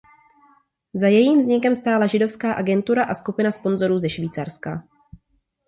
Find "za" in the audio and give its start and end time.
0.93-1.07